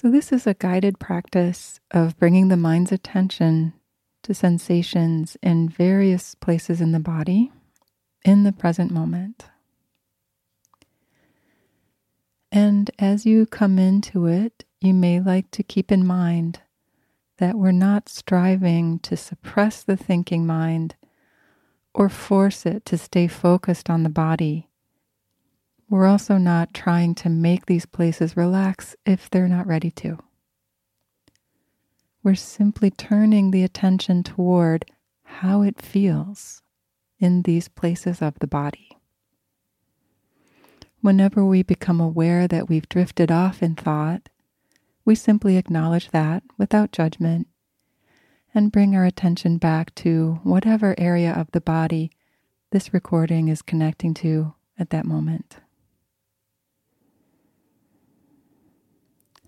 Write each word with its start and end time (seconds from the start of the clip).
So, 0.00 0.12
this 0.12 0.30
is 0.30 0.46
a 0.46 0.54
guided 0.54 1.00
practice 1.00 1.80
of 1.90 2.16
bringing 2.18 2.46
the 2.46 2.56
mind's 2.56 2.92
attention 2.92 3.72
to 4.22 4.32
sensations 4.32 5.36
in 5.42 5.68
various 5.68 6.36
places 6.36 6.80
in 6.80 6.92
the 6.92 7.00
body 7.00 7.50
in 8.24 8.44
the 8.44 8.52
present 8.52 8.92
moment. 8.92 9.46
And 12.52 12.92
as 13.00 13.26
you 13.26 13.44
come 13.44 13.76
into 13.76 14.26
it, 14.26 14.64
you 14.80 14.94
may 14.94 15.18
like 15.18 15.50
to 15.50 15.64
keep 15.64 15.90
in 15.90 16.06
mind 16.06 16.60
that 17.38 17.56
we're 17.56 17.72
not 17.72 18.08
striving 18.08 19.00
to 19.00 19.16
suppress 19.16 19.82
the 19.82 19.96
thinking 19.96 20.46
mind 20.46 20.94
or 21.92 22.08
force 22.08 22.64
it 22.64 22.84
to 22.84 22.98
stay 22.98 23.26
focused 23.26 23.90
on 23.90 24.04
the 24.04 24.10
body. 24.10 24.67
We're 25.90 26.06
also 26.06 26.36
not 26.36 26.74
trying 26.74 27.14
to 27.16 27.30
make 27.30 27.66
these 27.66 27.86
places 27.86 28.36
relax 28.36 28.94
if 29.06 29.30
they're 29.30 29.48
not 29.48 29.66
ready 29.66 29.90
to. 29.92 30.18
We're 32.22 32.34
simply 32.34 32.90
turning 32.90 33.50
the 33.50 33.62
attention 33.62 34.22
toward 34.22 34.84
how 35.22 35.62
it 35.62 35.80
feels 35.80 36.62
in 37.18 37.42
these 37.42 37.68
places 37.68 38.20
of 38.20 38.38
the 38.38 38.46
body. 38.46 38.98
Whenever 41.00 41.44
we 41.44 41.62
become 41.62 42.00
aware 42.00 42.46
that 42.48 42.68
we've 42.68 42.88
drifted 42.88 43.30
off 43.30 43.62
in 43.62 43.74
thought, 43.74 44.28
we 45.04 45.14
simply 45.14 45.56
acknowledge 45.56 46.10
that 46.10 46.42
without 46.58 46.92
judgment 46.92 47.46
and 48.54 48.72
bring 48.72 48.94
our 48.94 49.04
attention 49.04 49.56
back 49.56 49.94
to 49.94 50.40
whatever 50.42 50.94
area 50.98 51.32
of 51.32 51.50
the 51.52 51.60
body 51.60 52.10
this 52.72 52.92
recording 52.92 53.48
is 53.48 53.62
connecting 53.62 54.12
to 54.12 54.54
at 54.78 54.90
that 54.90 55.06
moment. 55.06 55.58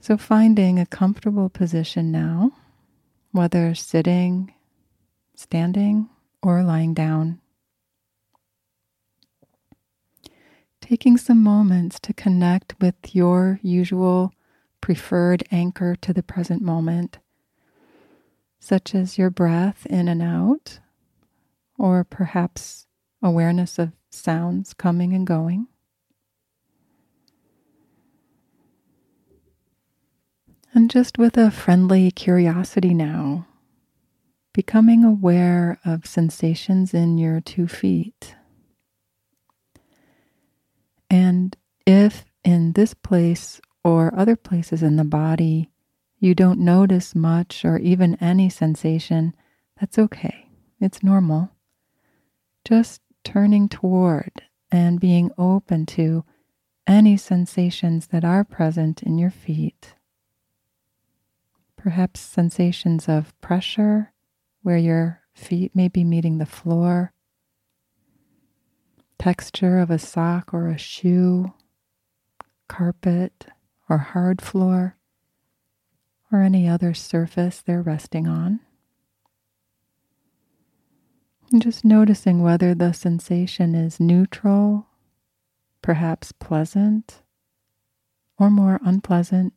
So, 0.00 0.16
finding 0.16 0.78
a 0.78 0.86
comfortable 0.86 1.48
position 1.48 2.12
now, 2.12 2.52
whether 3.32 3.74
sitting, 3.74 4.54
standing, 5.34 6.08
or 6.42 6.62
lying 6.62 6.94
down. 6.94 7.40
Taking 10.80 11.16
some 11.16 11.42
moments 11.42 11.98
to 12.00 12.14
connect 12.14 12.74
with 12.80 13.14
your 13.14 13.60
usual 13.62 14.32
preferred 14.80 15.44
anchor 15.50 15.96
to 15.96 16.12
the 16.12 16.22
present 16.22 16.62
moment, 16.62 17.18
such 18.60 18.94
as 18.94 19.18
your 19.18 19.30
breath 19.30 19.84
in 19.86 20.08
and 20.08 20.22
out, 20.22 20.80
or 21.76 22.04
perhaps 22.04 22.86
awareness 23.22 23.78
of 23.78 23.92
sounds 24.10 24.72
coming 24.72 25.12
and 25.12 25.26
going. 25.26 25.66
And 30.78 30.88
just 30.88 31.18
with 31.18 31.36
a 31.36 31.50
friendly 31.50 32.12
curiosity 32.12 32.94
now, 32.94 33.48
becoming 34.52 35.02
aware 35.02 35.80
of 35.84 36.06
sensations 36.06 36.94
in 36.94 37.18
your 37.18 37.40
two 37.40 37.66
feet. 37.66 38.36
And 41.10 41.56
if 41.84 42.24
in 42.44 42.74
this 42.74 42.94
place 42.94 43.60
or 43.82 44.14
other 44.14 44.36
places 44.36 44.84
in 44.84 44.94
the 44.94 45.02
body 45.02 45.68
you 46.20 46.32
don't 46.32 46.60
notice 46.60 47.12
much 47.12 47.64
or 47.64 47.78
even 47.78 48.14
any 48.20 48.48
sensation, 48.48 49.34
that's 49.80 49.98
okay. 49.98 50.48
It's 50.80 51.02
normal. 51.02 51.50
Just 52.64 53.00
turning 53.24 53.68
toward 53.68 54.42
and 54.70 55.00
being 55.00 55.32
open 55.36 55.86
to 55.86 56.24
any 56.86 57.16
sensations 57.16 58.06
that 58.12 58.24
are 58.24 58.44
present 58.44 59.02
in 59.02 59.18
your 59.18 59.32
feet. 59.32 59.94
Perhaps 61.78 62.20
sensations 62.20 63.08
of 63.08 63.40
pressure 63.40 64.12
where 64.62 64.76
your 64.76 65.22
feet 65.32 65.74
may 65.74 65.88
be 65.88 66.04
meeting 66.04 66.38
the 66.38 66.44
floor, 66.44 67.14
texture 69.18 69.78
of 69.78 69.90
a 69.90 69.98
sock 69.98 70.52
or 70.52 70.68
a 70.68 70.76
shoe, 70.76 71.54
carpet 72.68 73.46
or 73.88 73.98
hard 73.98 74.42
floor, 74.42 74.96
or 76.30 76.42
any 76.42 76.68
other 76.68 76.92
surface 76.92 77.62
they're 77.62 77.80
resting 77.80 78.26
on. 78.26 78.60
And 81.50 81.62
just 81.62 81.84
noticing 81.84 82.42
whether 82.42 82.74
the 82.74 82.92
sensation 82.92 83.74
is 83.74 83.98
neutral, 83.98 84.88
perhaps 85.80 86.32
pleasant, 86.32 87.22
or 88.36 88.50
more 88.50 88.80
unpleasant. 88.84 89.54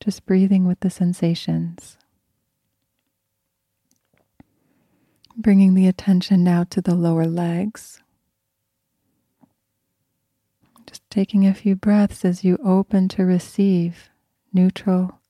Just 0.00 0.26
breathing 0.26 0.66
with 0.66 0.80
the 0.80 0.90
sensations. 0.90 1.96
Bringing 5.36 5.74
the 5.74 5.86
attention 5.86 6.44
now 6.44 6.64
to 6.64 6.80
the 6.80 6.94
lower 6.94 7.26
legs. 7.26 8.00
Just 10.86 11.02
taking 11.10 11.46
a 11.46 11.54
few 11.54 11.76
breaths 11.76 12.24
as 12.24 12.44
you 12.44 12.58
open 12.64 13.08
to 13.08 13.24
receive 13.24 14.08
neutral, 14.52 15.20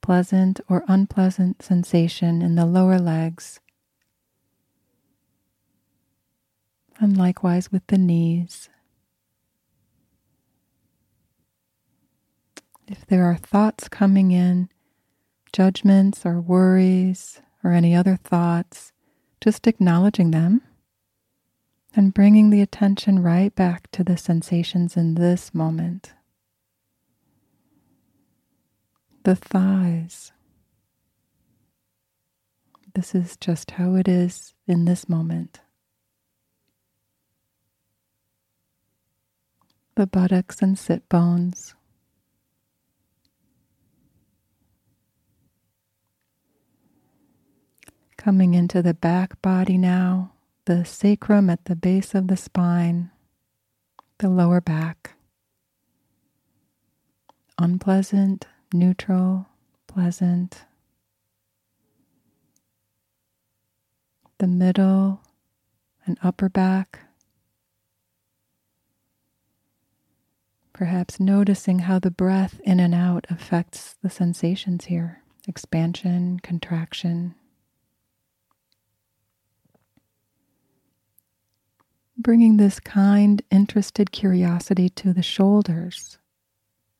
pleasant, 0.00 0.60
or 0.68 0.84
unpleasant 0.88 1.62
sensation 1.62 2.42
in 2.42 2.56
the 2.56 2.66
lower 2.66 2.98
legs. 2.98 3.60
And 7.00 7.16
likewise 7.16 7.72
with 7.72 7.86
the 7.86 7.98
knees. 7.98 8.68
If 12.92 13.06
there 13.06 13.24
are 13.24 13.38
thoughts 13.38 13.88
coming 13.88 14.32
in, 14.32 14.68
judgments 15.50 16.26
or 16.26 16.42
worries 16.42 17.40
or 17.64 17.72
any 17.72 17.94
other 17.94 18.16
thoughts, 18.16 18.92
just 19.40 19.66
acknowledging 19.66 20.30
them 20.30 20.60
and 21.96 22.12
bringing 22.12 22.50
the 22.50 22.60
attention 22.60 23.22
right 23.22 23.54
back 23.54 23.90
to 23.92 24.04
the 24.04 24.18
sensations 24.18 24.94
in 24.94 25.14
this 25.14 25.54
moment. 25.54 26.12
The 29.22 29.36
thighs. 29.36 30.32
This 32.94 33.14
is 33.14 33.38
just 33.38 33.70
how 33.70 33.94
it 33.94 34.06
is 34.06 34.52
in 34.66 34.84
this 34.84 35.08
moment. 35.08 35.60
The 39.94 40.06
buttocks 40.06 40.60
and 40.60 40.78
sit 40.78 41.08
bones. 41.08 41.74
Coming 48.22 48.54
into 48.54 48.82
the 48.82 48.94
back 48.94 49.42
body 49.42 49.76
now, 49.76 50.30
the 50.66 50.84
sacrum 50.84 51.50
at 51.50 51.64
the 51.64 51.74
base 51.74 52.14
of 52.14 52.28
the 52.28 52.36
spine, 52.36 53.10
the 54.18 54.28
lower 54.28 54.60
back. 54.60 55.14
Unpleasant, 57.58 58.46
neutral, 58.72 59.46
pleasant. 59.88 60.66
The 64.38 64.46
middle 64.46 65.22
and 66.06 66.16
upper 66.22 66.48
back. 66.48 67.00
Perhaps 70.72 71.18
noticing 71.18 71.80
how 71.80 71.98
the 71.98 72.12
breath 72.12 72.60
in 72.62 72.78
and 72.78 72.94
out 72.94 73.26
affects 73.28 73.96
the 74.00 74.10
sensations 74.10 74.84
here 74.84 75.24
expansion, 75.48 76.38
contraction. 76.38 77.34
Bringing 82.22 82.56
this 82.56 82.78
kind, 82.80 83.42
interested 83.50 84.12
curiosity 84.12 84.88
to 84.88 85.12
the 85.12 85.22
shoulders 85.22 86.18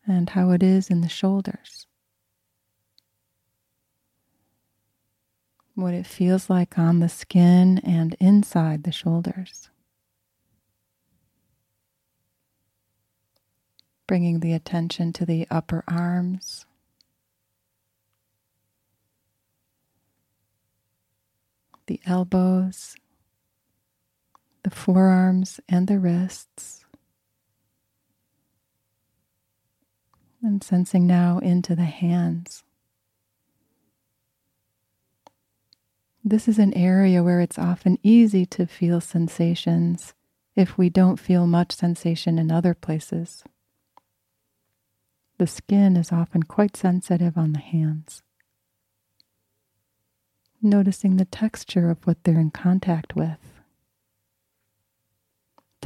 and 0.06 0.31
how 0.31 0.50
it 0.50 0.62
is 0.62 0.91
in 0.91 1.00
the 1.00 1.09
shoulders. 1.09 1.86
What 5.74 5.95
it 5.95 6.07
feels 6.07 6.51
like 6.51 6.78
on 6.78 7.01
the 7.01 7.09
skin 7.09 7.78
and 7.78 8.15
inside 8.21 8.83
the 8.83 8.92
shoulders. 8.92 9.71
Bringing 14.07 14.41
the 14.41 14.53
attention 14.53 15.13
to 15.15 15.24
the 15.24 15.47
upper 15.51 15.84
arms. 15.89 16.66
The 21.86 22.01
elbows 22.04 22.97
the 24.62 24.70
forearms 24.70 25.60
and 25.68 25.88
the 25.88 25.98
wrists. 25.98 26.84
And 30.42 30.62
sensing 30.62 31.06
now 31.06 31.38
into 31.38 31.76
the 31.76 31.84
hands. 31.84 32.64
This 36.24 36.47
is 36.47 36.59
an 36.59 36.74
area 36.74 37.22
where 37.22 37.41
it's 37.41 37.59
often 37.59 37.98
easy 38.03 38.47
to 38.47 38.66
feel 38.66 39.00
sensations 39.00 40.14
if 40.54 40.78
we 40.78 40.88
don't 40.88 41.18
feel 41.18 41.47
much 41.47 41.72
sensation 41.72 42.38
in 42.38 42.53
other 42.53 42.74
places. 42.74 43.42
The 45.38 45.47
skin 45.47 45.97
is 45.97 46.12
often 46.12 46.44
quite 46.44 46.76
sensitive 46.76 47.36
on 47.36 47.53
the 47.53 47.59
hands. 47.59 48.22
Noticing 50.60 51.16
the 51.16 51.24
texture 51.24 51.91
of 51.91 52.06
what 52.06 52.22
they're 52.22 52.38
in 52.38 52.53
contact 52.53 53.16
with. 53.16 53.52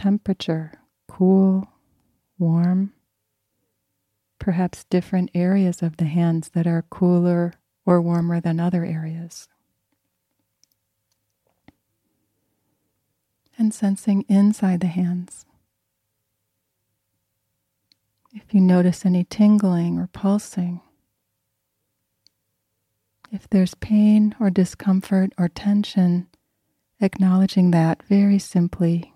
Temperature, 0.07 0.71
cool, 1.09 1.67
warm. 2.39 2.93
Perhaps 4.39 4.85
different 4.85 5.33
areas 5.35 5.83
of 5.83 5.97
the 5.97 6.05
hands 6.05 6.51
that 6.51 6.65
are 6.65 6.85
cooler 6.91 7.55
or 7.85 8.01
warmer 8.01 8.41
than 8.41 8.61
other 8.61 8.85
areas. 8.85 9.49
And 13.59 13.75
sensing 13.75 14.25
inside 14.29 14.79
the 14.79 14.87
hands. 14.87 15.45
If 18.33 18.55
you 18.55 18.61
notice 18.61 19.05
any 19.05 19.25
tingling 19.25 19.99
or 19.99 20.07
pulsing, 20.13 20.83
if 23.33 23.51
there's 23.51 23.75
pain 23.75 24.37
or 24.39 24.51
discomfort 24.51 25.33
or 25.37 25.49
tension, 25.49 26.29
acknowledging 27.01 27.73
that 27.73 28.05
very 28.05 28.39
simply. 28.39 29.13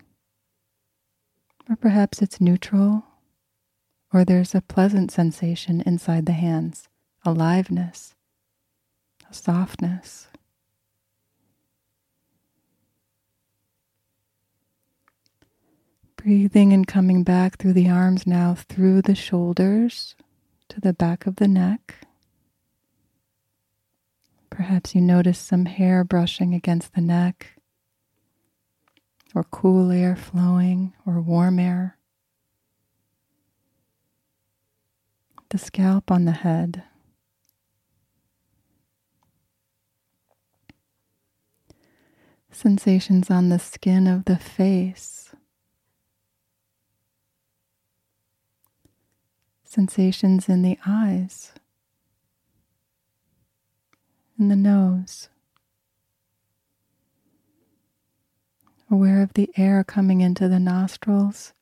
Or 1.71 1.77
perhaps 1.77 2.21
it's 2.21 2.41
neutral, 2.41 3.05
or 4.13 4.25
there's 4.25 4.57
a 4.57 4.61
pleasant 4.61 5.13
sensation 5.13 5.81
inside 5.83 6.27
the 6.27 6.33
hands, 6.33 6.89
aliveness, 7.25 8.17
a 9.31 9.33
softness. 9.33 10.27
Breathing 16.17 16.73
and 16.73 16.89
coming 16.89 17.23
back 17.23 17.57
through 17.57 17.75
the 17.75 17.89
arms 17.89 18.27
now 18.27 18.57
through 18.57 19.03
the 19.03 19.15
shoulders 19.15 20.17
to 20.71 20.81
the 20.81 20.93
back 20.93 21.25
of 21.25 21.37
the 21.37 21.47
neck. 21.47 22.05
Perhaps 24.51 24.97
you 24.97 25.01
notice 25.01 25.39
some 25.39 25.67
hair 25.67 26.03
brushing 26.03 26.53
against 26.53 26.95
the 26.95 27.01
neck, 27.01 27.60
or 29.35 29.45
cool 29.45 29.91
air 29.91 30.17
flowing, 30.17 30.93
or 31.07 31.21
warm 31.21 31.59
air. 31.59 31.97
The 35.51 35.59
scalp 35.59 36.11
on 36.11 36.25
the 36.25 36.33
head. 36.33 36.85
Sensations 42.51 43.31
on 43.31 43.49
the 43.49 43.59
skin 43.59 44.07
of 44.07 44.25
the 44.25 44.37
face. 44.37 45.21
sensations 49.71 50.49
in 50.49 50.63
the 50.63 50.77
eyes, 50.85 51.53
in 54.37 54.49
the 54.49 54.57
nose. 54.57 55.29
Aware 58.91 59.23
of 59.23 59.35
the 59.35 59.51
air 59.57 59.85
coming 59.85 60.21
into 60.21 60.49
the 60.49 60.59
nostrils, 60.59 61.53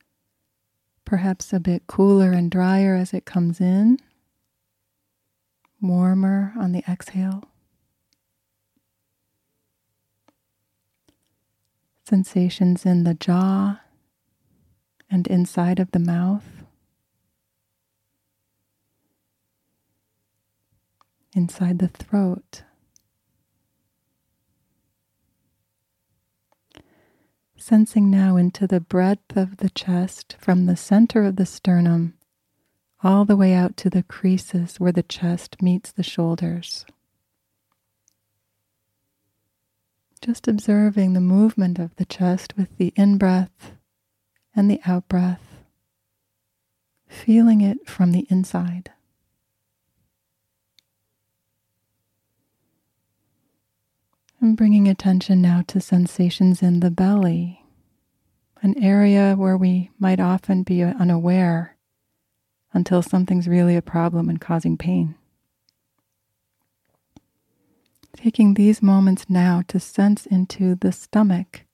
perhaps 1.05 1.53
a 1.53 1.59
bit 1.59 1.85
cooler 1.85 2.31
and 2.31 2.49
drier 2.49 2.95
as 2.95 3.13
it 3.13 3.25
comes 3.25 3.61
in, 3.61 3.99
warmer 5.79 6.53
on 6.57 6.71
the 6.71 6.83
exhale. 6.89 7.43
Sensations 12.03 12.85
in 12.85 13.03
the 13.03 13.13
jaw 13.13 13.79
and 15.11 15.27
inside 15.27 15.79
of 15.79 15.91
the 15.91 15.99
mouth. 15.99 16.59
inside 21.35 21.79
the 21.79 21.87
throat. 21.87 22.63
Sensing 27.59 28.09
now 28.09 28.37
into 28.37 28.65
the 28.65 28.79
breadth 28.79 29.35
of 29.35 29.57
the 29.57 29.69
chest 29.69 30.37
from 30.39 30.65
the 30.65 30.77
center 30.77 31.25
of 31.25 31.35
the 31.35 31.45
sternum 31.45 32.13
all 33.03 33.25
the 33.25 33.35
way 33.35 33.53
out 33.53 33.75
to 33.77 33.89
the 33.89 34.03
creases 34.03 34.79
where 34.79 34.93
the 34.93 35.03
chest 35.03 35.61
meets 35.61 35.91
the 35.91 36.03
shoulders. 36.03 36.85
Just 40.21 40.47
observing 40.47 41.13
the 41.13 41.21
movement 41.21 41.79
of 41.79 41.95
the 41.97 42.05
chest 42.05 42.53
with 42.57 42.77
the 42.77 42.93
in 42.95 43.17
breath 43.17 43.73
and 44.55 44.71
the 44.71 44.81
out 44.85 45.07
breath, 45.07 45.63
feeling 47.07 47.61
it 47.61 47.89
from 47.89 48.11
the 48.11 48.25
inside. 48.29 48.91
And 54.41 54.55
bringing 54.55 54.87
attention 54.87 55.41
now 55.41 55.63
to 55.67 55.81
sensations 55.81 56.61
in 56.61 56.79
the 56.79 56.89
belly, 56.89 57.65
an 58.61 58.81
area 58.81 59.35
where 59.35 59.57
we 59.57 59.91
might 59.99 60.21
often 60.21 60.63
be 60.63 60.81
unaware 60.81 61.75
until 62.71 63.01
something's 63.01 63.49
really 63.49 63.75
a 63.75 63.81
problem 63.81 64.29
and 64.29 64.39
causing 64.39 64.77
pain. 64.77 65.15
Taking 68.15 68.53
these 68.53 68.81
moments 68.81 69.25
now 69.29 69.61
to 69.67 69.79
sense 69.79 70.25
into 70.25 70.75
the 70.75 70.93
stomach. 70.93 71.65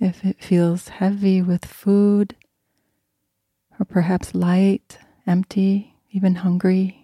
If 0.00 0.24
it 0.24 0.42
feels 0.42 0.88
heavy 0.88 1.42
with 1.42 1.66
food, 1.66 2.36
or 3.78 3.84
perhaps 3.84 4.34
light, 4.34 4.98
empty, 5.26 5.94
even 6.10 6.36
hungry 6.36 7.03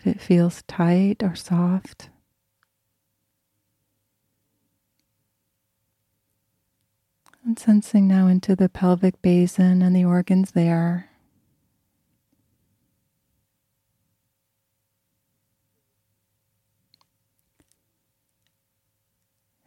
if 0.00 0.06
it 0.06 0.20
feels 0.20 0.62
tight 0.62 1.22
or 1.22 1.34
soft. 1.34 2.08
And 7.44 7.58
sensing 7.58 8.08
now 8.08 8.26
into 8.26 8.56
the 8.56 8.68
pelvic 8.68 9.20
basin 9.20 9.82
and 9.82 9.94
the 9.94 10.04
organs 10.04 10.52
there. 10.52 11.10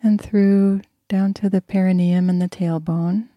And 0.02 0.20
through 0.20 0.82
down 1.08 1.34
to 1.36 1.50
the 1.50 1.62
perineum 1.62 2.30
and 2.30 2.42
the 2.42 2.50
tailbone. 2.50 3.30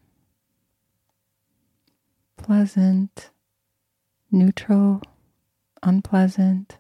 Pleasant, 2.37 3.31
neutral 4.31 5.03
unpleasant, 5.82 6.79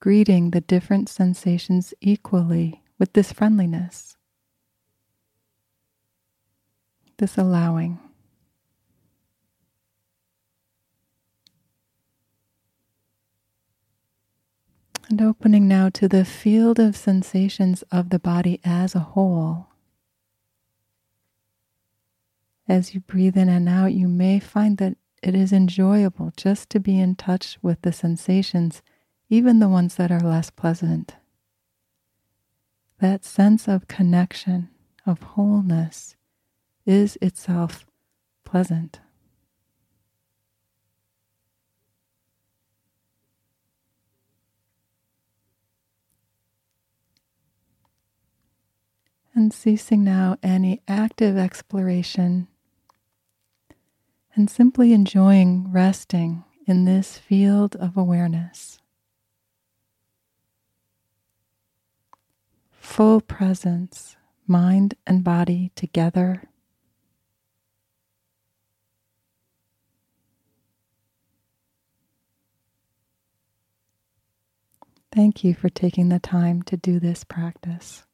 greeting 0.00 0.50
the 0.50 0.60
different 0.60 1.08
sensations 1.08 1.94
equally 2.00 2.82
with 2.98 3.12
this 3.12 3.32
friendliness, 3.32 4.16
this 7.18 7.36
allowing. 7.38 7.98
And 15.08 15.22
opening 15.22 15.68
now 15.68 15.88
to 15.90 16.08
the 16.08 16.24
field 16.24 16.80
of 16.80 16.96
sensations 16.96 17.82
of 17.92 18.10
the 18.10 18.18
body 18.18 18.60
as 18.64 18.96
a 18.96 19.00
whole. 19.00 19.68
As 22.68 22.92
you 22.92 23.00
breathe 23.00 23.36
in 23.36 23.48
and 23.48 23.68
out, 23.68 23.92
you 23.92 24.08
may 24.08 24.40
find 24.40 24.78
that 24.78 24.96
it 25.22 25.36
is 25.36 25.52
enjoyable 25.52 26.32
just 26.36 26.68
to 26.70 26.80
be 26.80 26.98
in 26.98 27.14
touch 27.14 27.56
with 27.62 27.82
the 27.82 27.92
sensations, 27.92 28.82
even 29.28 29.58
the 29.58 29.68
ones 29.68 29.96
that 29.96 30.10
are 30.10 30.20
less 30.20 30.50
pleasant. 30.50 31.16
That 33.00 33.24
sense 33.24 33.68
of 33.68 33.88
connection, 33.88 34.70
of 35.04 35.22
wholeness, 35.22 36.16
is 36.84 37.18
itself 37.20 37.84
pleasant. 38.44 39.00
And 49.34 49.52
ceasing 49.52 50.02
now 50.02 50.38
any 50.42 50.80
active 50.88 51.36
exploration 51.36 52.48
and 54.34 54.48
simply 54.48 54.92
enjoying 54.92 55.70
resting 55.72 56.44
in 56.66 56.84
this 56.84 57.18
field 57.18 57.76
of 57.76 57.96
awareness. 57.96 58.78
Full 62.96 63.20
presence, 63.20 64.16
mind 64.46 64.94
and 65.06 65.22
body 65.22 65.70
together. 65.74 66.44
Thank 75.12 75.44
you 75.44 75.52
for 75.52 75.68
taking 75.68 76.08
the 76.08 76.18
time 76.18 76.62
to 76.62 76.78
do 76.78 76.98
this 76.98 77.22
practice. 77.22 78.04